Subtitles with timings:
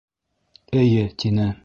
[0.83, 1.47] —Эйе,— тине.